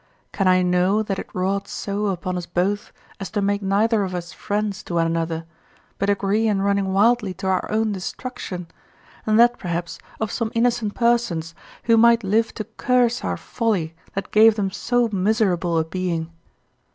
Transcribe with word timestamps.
Can 0.31 0.47
I 0.47 0.63
know 0.63 1.03
that 1.03 1.19
it 1.19 1.29
wrought 1.31 1.67
so 1.67 2.07
upon 2.07 2.35
us 2.35 2.47
both 2.47 2.91
as 3.19 3.29
to 3.29 3.39
make 3.39 3.61
neither 3.61 4.01
of 4.03 4.15
us 4.15 4.33
friends 4.33 4.81
to 4.81 4.95
one 4.95 5.05
another, 5.05 5.45
but 5.99 6.09
agree 6.09 6.47
in 6.47 6.63
running 6.63 6.91
wildly 6.91 7.35
to 7.35 7.45
our 7.45 7.69
own 7.71 7.91
destruction, 7.91 8.65
and 9.27 9.39
that 9.39 9.59
perhaps 9.59 9.99
of 10.19 10.31
some 10.31 10.51
innocent 10.55 10.95
persons 10.95 11.53
who 11.83 11.97
might 11.97 12.23
live 12.23 12.51
to 12.55 12.63
curse 12.63 13.23
our 13.23 13.37
folly 13.37 13.93
that 14.15 14.31
gave 14.31 14.55
them 14.55 14.71
so 14.71 15.07
miserable 15.11 15.77
a 15.77 15.83
being? 15.85 16.31